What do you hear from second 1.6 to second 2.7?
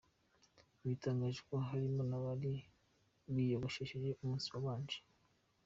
harimo n’abari